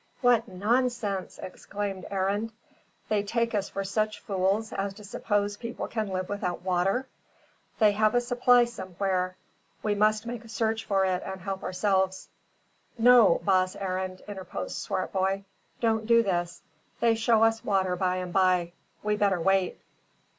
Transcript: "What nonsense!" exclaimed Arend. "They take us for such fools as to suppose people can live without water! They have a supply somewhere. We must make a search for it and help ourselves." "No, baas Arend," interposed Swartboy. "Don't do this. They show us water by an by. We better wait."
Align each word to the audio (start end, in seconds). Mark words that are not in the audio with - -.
"What 0.21 0.47
nonsense!" 0.47 1.37
exclaimed 1.43 2.07
Arend. 2.09 2.53
"They 3.07 3.21
take 3.21 3.53
us 3.53 3.69
for 3.69 3.83
such 3.83 4.19
fools 4.19 4.73
as 4.73 4.95
to 4.95 5.03
suppose 5.03 5.57
people 5.57 5.87
can 5.87 6.07
live 6.07 6.27
without 6.27 6.63
water! 6.63 7.05
They 7.77 7.91
have 7.91 8.15
a 8.15 8.21
supply 8.21 8.65
somewhere. 8.65 9.37
We 9.83 9.93
must 9.93 10.25
make 10.25 10.43
a 10.43 10.49
search 10.49 10.85
for 10.85 11.05
it 11.05 11.21
and 11.23 11.39
help 11.39 11.61
ourselves." 11.61 12.29
"No, 12.97 13.41
baas 13.45 13.75
Arend," 13.75 14.23
interposed 14.27 14.77
Swartboy. 14.77 15.43
"Don't 15.81 16.07
do 16.07 16.23
this. 16.23 16.63
They 16.99 17.13
show 17.13 17.43
us 17.43 17.63
water 17.63 17.95
by 17.95 18.15
an 18.15 18.31
by. 18.31 18.73
We 19.03 19.15
better 19.17 19.39
wait." 19.39 19.79